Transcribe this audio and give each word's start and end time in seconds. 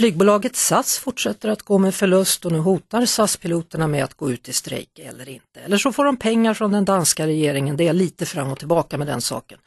Flygbolaget 0.00 0.56
SAS 0.56 0.98
fortsätter 0.98 1.48
att 1.48 1.62
gå 1.62 1.78
med 1.78 1.94
förlust 1.94 2.46
och 2.46 2.52
nu 2.52 2.58
hotar 2.58 3.00
SAS-piloterna 3.00 3.86
med 3.86 4.04
att 4.04 4.14
gå 4.14 4.30
ut 4.30 4.48
i 4.48 4.52
strejk 4.52 4.98
eller 4.98 5.28
inte. 5.28 5.60
Eller 5.60 5.76
så 5.76 5.92
får 5.92 6.04
de 6.04 6.16
pengar 6.16 6.54
från 6.54 6.72
den 6.72 6.84
danska 6.84 7.26
regeringen, 7.26 7.76
det 7.76 7.88
är 7.88 7.92
lite 7.92 8.26
fram 8.26 8.52
och 8.52 8.58
tillbaka 8.58 8.98
med 8.98 9.06
den 9.06 9.20
saken. 9.20 9.58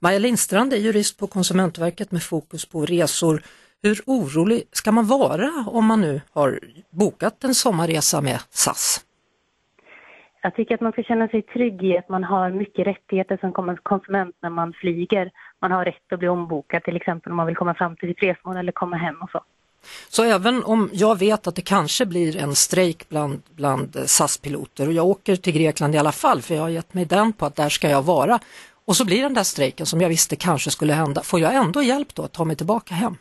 Maja 0.00 0.18
Lindstrand 0.18 0.72
är 0.72 0.76
jurist 0.76 1.18
på 1.18 1.26
Konsumentverket 1.26 2.10
med 2.10 2.22
fokus 2.22 2.66
på 2.66 2.86
resor. 2.86 3.42
Hur 3.82 4.00
orolig 4.06 4.62
ska 4.72 4.92
man 4.92 5.06
vara 5.06 5.50
om 5.66 5.84
man 5.86 6.00
nu 6.00 6.20
har 6.30 6.60
bokat 6.90 7.44
en 7.44 7.54
sommarresa 7.54 8.20
med 8.20 8.38
SAS? 8.50 9.04
Jag 10.42 10.54
tycker 10.54 10.74
att 10.74 10.80
man 10.80 10.92
ska 10.92 11.02
känna 11.02 11.28
sig 11.28 11.42
trygg 11.42 11.82
i 11.82 11.98
att 11.98 12.08
man 12.08 12.24
har 12.24 12.50
mycket 12.50 12.86
rättigheter 12.86 13.38
som 13.40 13.76
konsument 13.82 14.36
när 14.42 14.50
man 14.50 14.72
flyger. 14.72 15.30
Man 15.60 15.72
har 15.72 15.84
rätt 15.84 16.12
att 16.12 16.18
bli 16.18 16.28
ombokad 16.28 16.84
till 16.84 16.96
exempel 16.96 17.32
om 17.32 17.36
man 17.36 17.46
vill 17.46 17.56
komma 17.56 17.74
fram 17.74 17.96
till 17.96 18.08
sitt 18.08 18.22
resmål 18.22 18.56
eller 18.56 18.72
komma 18.72 18.96
hem 18.96 19.22
och 19.22 19.30
så. 19.30 19.40
Så 20.08 20.24
även 20.24 20.64
om 20.64 20.90
jag 20.92 21.18
vet 21.18 21.46
att 21.46 21.56
det 21.56 21.62
kanske 21.62 22.06
blir 22.06 22.36
en 22.36 22.54
strejk 22.54 23.08
bland, 23.08 23.42
bland 23.50 23.96
SAS-piloter 24.06 24.86
och 24.86 24.92
jag 24.92 25.06
åker 25.06 25.36
till 25.36 25.52
Grekland 25.52 25.94
i 25.94 25.98
alla 25.98 26.12
fall 26.12 26.42
för 26.42 26.54
jag 26.54 26.62
har 26.62 26.68
gett 26.68 26.94
mig 26.94 27.04
den 27.04 27.32
på 27.32 27.46
att 27.46 27.56
där 27.56 27.68
ska 27.68 27.88
jag 27.90 28.02
vara 28.02 28.38
och 28.84 28.96
så 28.96 29.04
blir 29.04 29.22
den 29.22 29.34
där 29.34 29.42
strejken 29.42 29.86
som 29.86 30.00
jag 30.00 30.08
visste 30.08 30.36
kanske 30.36 30.70
skulle 30.70 30.92
hända, 30.92 31.22
får 31.22 31.40
jag 31.40 31.54
ändå 31.54 31.82
hjälp 31.82 32.14
då 32.14 32.22
att 32.22 32.32
ta 32.32 32.44
mig 32.44 32.56
tillbaka 32.56 32.94
hem? 32.94 33.16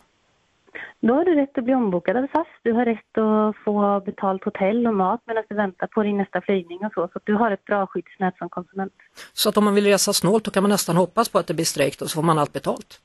Då 1.00 1.14
har 1.14 1.26
du 1.26 1.36
rätt 1.36 1.58
att 1.58 1.64
bli 1.64 1.74
ombokad 1.74 2.18
av 2.18 2.28
SAS. 2.32 2.48
Du 2.64 2.74
har 2.74 2.86
rätt 2.86 3.18
att 3.18 3.56
få 3.66 4.02
betalt 4.06 4.44
hotell 4.44 4.88
och 4.88 4.96
mat 4.96 5.22
medan 5.28 5.44
du 5.50 5.56
väntar 5.56 5.88
på 5.88 6.04
din 6.04 6.18
nästa 6.18 6.42
flygning 6.42 6.86
och 6.86 6.92
så. 6.94 7.10
Så 7.14 7.20
du 7.24 7.34
har 7.34 7.52
ett 7.52 7.66
bra 7.66 7.88
skyddsnät 7.88 8.38
som 8.38 8.50
konsument. 8.50 8.94
Så 9.34 9.50
att 9.50 9.58
om 9.58 9.64
man 9.64 9.76
vill 9.76 9.86
resa 9.86 10.14
snålt 10.14 10.44
då 10.44 10.52
kan 10.52 10.64
man 10.64 10.70
nästan 10.70 10.98
hoppas 10.98 11.30
på 11.30 11.40
att 11.40 11.48
det 11.48 11.54
blir 11.54 11.66
strejk 11.66 12.00
då 12.00 12.08
så 12.08 12.16
får 12.16 12.24
man 12.24 12.38
allt 12.38 12.54
betalt? 12.54 13.00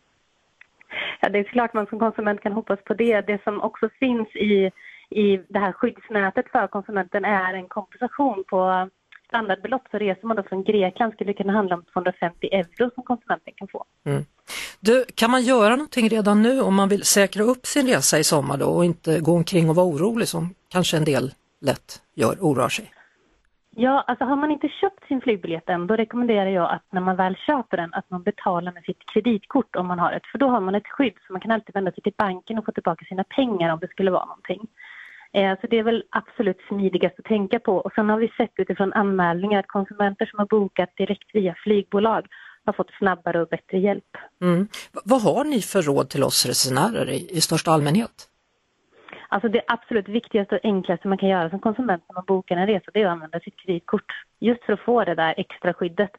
Ja, 1.27 1.30
det 1.30 1.38
är 1.38 1.44
klart 1.44 1.74
man 1.74 1.86
som 1.86 1.98
konsument 1.98 2.41
kan 2.41 2.52
hoppas 2.52 2.78
på 2.84 2.94
det. 2.94 3.20
Det 3.20 3.42
som 3.44 3.60
också 3.60 3.88
finns 3.98 4.28
i, 4.28 4.70
i 5.10 5.36
det 5.48 5.58
här 5.58 5.72
skyddsnätet 5.72 6.46
för 6.52 6.66
konsumenten 6.66 7.24
är 7.24 7.55
en 7.55 7.68
kompensation 7.68 8.44
på 8.50 8.91
standardbelopp. 9.28 9.83
Så 9.91 9.98
reser 9.98 10.27
man 10.27 10.36
då 10.36 10.42
från 10.42 10.64
Grekland 10.64 11.12
skulle 11.12 11.33
det 11.33 11.42
kunna 11.42 11.52
handla 11.52 11.74
om 11.74 11.84
250 11.92 12.46
euro 12.52 12.91
som 12.94 13.02
konsumenten 13.05 13.52
kan 13.56 13.68
få. 13.68 13.84
Mm. 14.05 14.24
Du, 14.80 15.05
kan 15.14 15.30
man 15.30 15.42
göra 15.42 15.70
någonting 15.70 16.08
redan 16.08 16.42
nu 16.42 16.60
om 16.60 16.74
man 16.74 16.88
vill 16.88 17.05
säkra 17.05 17.42
upp 17.42 17.66
sin 17.66 17.86
resa 17.86 18.18
i 18.18 18.24
sommar 18.24 18.56
då 18.56 18.66
och 18.66 18.84
inte 18.84 19.20
gå 19.20 19.33
omkring 19.33 19.70
och 19.70 19.77
vara 19.77 19.86
orolig 19.86 20.28
som 20.28 20.55
kanske 20.68 20.96
en 20.96 21.05
del 21.05 21.33
lätt 21.61 22.02
gör, 22.14 22.36
oroar 22.40 22.68
sig? 22.68 22.90
Ja, 23.78 24.05
alltså 24.06 24.24
har 24.24 24.36
man 24.36 24.50
inte 24.50 24.69
köpt 24.69 25.08
sin 25.08 25.20
flygbiljett 25.20 25.69
än, 25.69 25.86
då 25.86 25.96
rekommenderar 25.96 26.50
jag 26.50 26.70
att 26.70 26.84
när 26.92 27.00
man 27.00 27.16
väl 27.16 27.36
köper 27.36 27.77
den, 27.77 27.94
att 27.94 28.10
man 28.10 28.22
betalar 28.22 28.72
med 28.72 28.84
sitt 28.84 29.06
kreditkort 29.12 29.77
om 29.77 29.86
man 29.86 29.98
har 29.98 30.12
ett. 30.12 30.27
För 30.33 30.38
då 30.38 30.48
har 30.48 30.60
man 30.60 30.74
ett 30.74 30.88
skydd, 30.88 31.14
så 31.27 31.33
man 31.33 31.41
kan 31.41 31.50
alltid 31.50 31.74
vända 31.74 31.92
sig 31.92 32.02
till 32.02 32.12
banken 32.18 32.58
och 32.58 32.64
få 32.64 32.72
tillbaka 32.72 33.05
sina 33.05 33.24
pengar 33.24 33.72
om 33.72 33.78
det 33.80 33.88
skulle 33.88 34.10
vara 34.10 34.24
någonting. 34.24 34.66
Eh, 35.33 35.60
så 35.60 35.66
det 35.66 35.78
är 35.78 35.83
väl 35.83 36.05
absolut 36.10 36.60
smidigast 36.68 37.18
att 37.18 37.24
tänka 37.24 37.58
på. 37.58 37.77
Och 37.77 37.92
sen 37.94 38.08
har 38.08 38.18
vi 38.18 38.28
sett 38.28 38.52
utifrån 38.56 38.92
anmälningar 38.92 39.60
att 39.60 39.68
konsumenter 39.68 40.27
som 40.27 40.38
har 40.38 40.46
bokat 40.46 40.96
direkt 40.96 41.30
via 41.34 41.55
flygbolag 41.64 42.27
har 42.66 42.72
fått 42.72 42.90
snabbare 42.98 43.42
och 43.42 43.48
bättre 43.48 43.78
hjälp. 43.78 44.12
Mm. 44.42 44.68
Vad 45.05 45.22
har 45.22 45.45
ni 45.45 45.62
för 45.62 45.83
råd 45.83 46.08
till 46.08 46.24
oss 46.24 46.46
resenärer 46.46 47.11
i, 47.11 47.28
i 47.30 47.40
största 47.40 47.70
allmänhet? 47.70 48.28
Alltså 49.29 49.48
det 49.48 49.63
absolut 49.67 50.09
viktigaste 50.09 50.55
och 50.55 50.64
enklaste 50.64 51.09
man 51.09 51.19
kan 51.19 51.29
göra 51.29 51.51
som 51.51 51.61
konsument 51.61 52.05
när 52.09 52.14
man 52.14 52.25
bokar 52.27 52.57
en 52.57 52.67
resa 52.67 52.91
det 52.95 53.03
är 53.03 53.07
att 53.07 53.13
använda 53.13 53.41
sitt 53.41 53.57
kreditkort. 53.57 54.13
Just 54.41 54.64
för 54.64 54.73
att 54.73 54.81
få 54.81 55.05
det 55.05 55.14
där 55.14 55.35
extra 55.37 55.75
skyddet. 55.75 56.11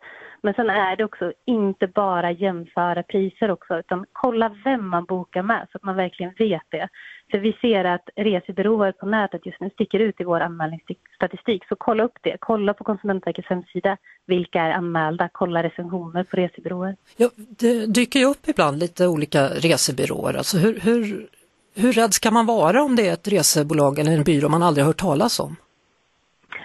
Men 0.41 0.53
sen 0.53 0.69
är 0.69 0.95
det 0.95 1.03
också 1.03 1.34
inte 1.45 1.88
bara 1.88 2.31
jämföra 2.31 3.03
priser 3.03 3.51
också 3.51 3.79
utan 3.79 4.06
kolla 4.12 4.56
vem 4.63 4.90
man 4.90 5.06
bokar 5.06 5.41
med 5.41 5.68
så 5.72 5.78
att 5.78 5.84
man 5.84 5.95
verkligen 5.95 6.34
vet 6.38 6.62
det. 6.69 6.90
För 7.31 7.38
vi 7.38 7.53
ser 7.62 7.84
att 7.84 8.09
resebyråer 8.16 8.91
på 8.91 9.06
nätet 9.06 9.45
just 9.45 9.59
nu 9.59 9.69
sticker 9.69 10.00
ut 10.00 10.22
i 10.22 10.24
vår 10.24 10.39
anmälningsstatistik. 10.39 11.63
Så 11.69 11.75
kolla 11.75 12.03
upp 12.03 12.18
det. 12.22 12.38
Kolla 12.39 12.74
på 12.74 12.84
Konsumentverkets 12.84 13.47
hemsida 13.47 13.97
vilka 14.25 14.62
är 14.62 14.72
anmälda. 14.72 15.29
Kolla 15.31 15.63
recensioner 15.63 16.24
på 16.24 16.38
resebyråer. 16.38 16.95
Ja, 17.18 17.29
det 17.35 17.85
dyker 17.85 18.19
ju 18.19 18.25
upp 18.25 18.47
ibland 18.47 18.79
lite 18.79 19.07
olika 19.07 19.47
resebyråer. 19.47 20.34
Alltså 20.34 20.57
hur, 20.57 20.79
hur, 20.79 21.28
hur 21.77 21.91
rädd 21.91 22.13
ska 22.13 22.31
man 22.31 22.45
vara 22.45 22.83
om 22.83 22.95
det 22.95 23.07
är 23.07 23.13
ett 23.13 23.27
resebolag 23.27 23.99
eller 23.99 24.11
en 24.11 24.23
byrå 24.23 24.49
man 24.49 24.63
aldrig 24.63 24.85
hört 24.85 24.97
talas 24.97 25.39
om? 25.39 25.55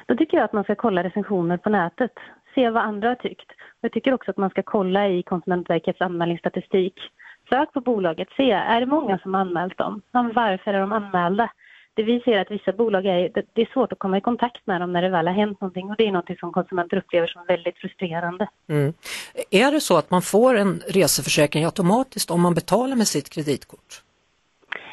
Då 0.07 0.17
tycker 0.17 0.37
jag 0.37 0.45
att 0.45 0.53
man 0.53 0.65
ska 0.65 0.75
kolla 0.75 1.05
recensioner 1.05 1.57
på 1.57 1.71
nätet, 1.71 2.13
se 2.55 2.71
vad 2.71 2.83
andra 2.83 3.09
har 3.09 3.15
tyckt. 3.15 3.51
Jag 3.81 3.93
tycker 3.93 4.15
också 4.15 4.31
att 4.31 4.37
man 4.37 4.51
ska 4.51 4.63
kolla 4.63 5.09
i 5.09 5.23
Konsumentverkets 5.23 6.01
anmälningsstatistik. 6.01 6.95
Sök 7.49 7.73
på 7.73 7.81
bolaget, 7.81 8.29
se, 8.37 8.51
är 8.51 8.81
det 8.81 8.87
många 8.87 9.19
som 9.19 9.35
har 9.35 9.41
anmält 9.41 9.79
dem? 9.79 10.03
Varför 10.11 10.75
är 10.75 10.81
de 10.81 10.93
anmälda? 10.93 11.51
Det 11.95 12.03
vi 12.03 12.21
ser 12.21 12.39
att 12.39 12.51
vissa 12.51 12.73
bolag 12.73 13.07
är, 13.07 13.31
det 13.53 13.63
är 13.63 13.73
svårt 13.73 13.93
att 13.93 13.99
komma 13.99 14.19
i 14.19 14.21
kontakt 14.21 14.67
med 14.67 14.81
dem 14.81 14.93
när 14.93 15.03
det 15.03 15.09
väl 15.09 15.27
har 15.27 15.35
hänt 15.35 15.61
någonting 15.61 15.91
och 15.91 15.97
det 15.99 16.07
är 16.07 16.13
något 16.13 16.39
som 16.39 16.53
konsumenter 16.53 16.97
upplever 16.97 17.27
som 17.27 17.45
väldigt 17.49 17.79
frustrerande. 17.79 18.49
Mm. 18.69 18.93
Är 19.51 19.73
det 19.73 19.81
så 19.81 19.97
att 19.97 20.11
man 20.11 20.23
får 20.23 20.55
en 20.55 20.81
reseförsäkring 20.89 21.65
automatiskt 21.65 22.31
om 22.31 22.41
man 22.41 22.55
betalar 22.55 22.97
med 22.97 23.07
sitt 23.07 23.31
kreditkort? 23.31 24.03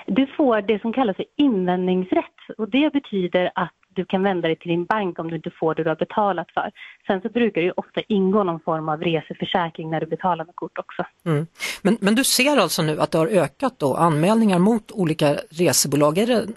Du 0.10 0.28
får 0.38 0.62
det 0.62 0.82
som 0.82 0.94
kallas 0.94 1.16
för 1.16 1.26
invändningsrätt 1.36 2.58
och 2.58 2.70
det 2.70 2.94
betyder 2.94 3.52
att 3.56 3.74
du 3.96 4.06
kan 4.06 4.24
vända 4.24 4.48
dig 4.48 4.56
till 4.56 4.70
din 4.70 4.86
bank 4.86 5.20
om 5.20 5.30
du 5.30 5.36
inte 5.36 5.52
får 5.60 5.76
det 5.76 5.84
du 5.84 5.90
har 5.90 5.96
betalat 5.96 6.52
för. 6.52 6.72
Sen 7.08 7.22
så 7.22 7.30
brukar 7.30 7.62
det 7.62 7.66
ju 7.66 7.72
ofta 7.72 8.02
ingå 8.08 8.44
någon 8.44 8.60
form 8.60 8.90
av 8.90 9.02
reseförsäkring 9.02 9.90
när 9.90 10.00
du 10.00 10.06
betalar 10.06 10.46
med 10.46 10.56
kort 10.56 10.78
också. 10.78 11.04
Mm. 11.26 11.48
Men, 11.82 11.98
men 12.02 12.16
du 12.16 12.24
ser 12.24 12.58
alltså 12.58 12.82
nu 12.82 13.00
att 13.00 13.12
det 13.12 13.18
har 13.18 13.28
ökat 13.28 13.80
då 13.80 13.96
anmälningar 13.96 14.60
mot 14.60 14.92
olika 14.92 15.36
resebolag. 15.50 16.18
Är 16.18 16.28
det, 16.28 16.48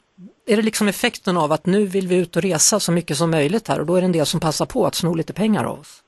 är 0.47 0.57
det 0.57 0.63
liksom 0.63 0.89
effekten 0.89 1.37
av 1.37 1.53
att 1.53 1.67
nu 1.67 1.87
vill 1.87 2.09
vi 2.09 2.21
ut 2.21 2.37
och 2.37 2.43
resa 2.43 2.81
så 2.81 2.93
mycket 2.93 3.17
som 3.17 3.31
möjligt 3.31 3.69
här 3.69 3.81
och 3.81 3.87
då 3.87 3.95
är 3.97 4.01
det 4.01 4.07
en 4.07 4.13
del 4.13 4.27
som 4.27 4.41
passar 4.41 4.67
på 4.67 4.87
att 4.87 4.95
sno 4.95 5.15
lite 5.15 5.33
pengar 5.33 5.65
av 5.65 5.79
oss? 5.79 6.03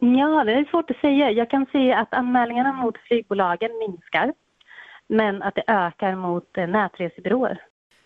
Ja, 0.00 0.44
det 0.44 0.52
är 0.52 0.64
svårt 0.70 0.90
att 0.90 1.00
säga. 1.00 1.30
Jag 1.30 1.50
kan 1.50 1.66
se 1.72 1.92
att 1.92 2.14
anmälningarna 2.14 2.72
mot 2.72 2.96
flygbolagen 2.98 3.70
minskar 3.78 4.32
men 5.08 5.42
att 5.42 5.54
det 5.54 5.64
ökar 5.66 6.16
mot 6.16 6.58
eh, 6.58 6.66
nätresebyråer. 6.66 7.62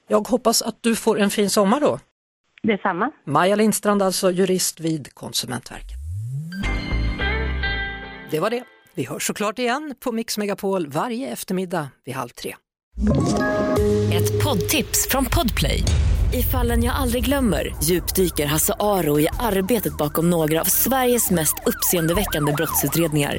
Jag 0.08 0.28
hoppas 0.28 0.62
att 0.62 0.76
du 0.80 0.96
får 0.96 1.18
en 1.18 1.30
fin 1.30 1.50
sommar 1.50 1.80
då. 1.80 1.98
Detsamma. 2.62 3.10
Maja 3.24 3.56
Lindstrand, 3.56 4.02
alltså 4.02 4.30
jurist 4.30 4.80
vid 4.80 5.14
Konsumentverket. 5.14 5.96
Det 8.30 8.40
var 8.40 8.50
det. 8.50 8.64
Vi 8.94 9.06
hörs 9.06 9.26
såklart 9.26 9.58
igen 9.58 9.94
på 10.00 10.12
Mix 10.12 10.38
Megapol 10.38 10.88
varje 10.88 11.28
eftermiddag 11.32 11.88
vid 12.04 12.14
halv 12.14 12.28
tre. 12.28 12.54
Ett 14.14 14.44
poddtips 14.44 15.08
från 15.10 15.24
Podplay. 15.24 15.82
I 16.32 16.42
fallen 16.42 16.84
jag 16.84 16.94
aldrig 16.94 17.24
glömmer 17.24 17.74
djupdyker 17.82 18.46
Hasse 18.46 18.74
Aro 18.80 19.20
i 19.20 19.28
arbetet 19.40 19.96
bakom 19.98 20.30
några 20.30 20.60
av 20.60 20.64
Sveriges 20.64 21.30
mest 21.30 21.54
uppseendeväckande 21.66 22.52
brottsutredningar 22.52 23.38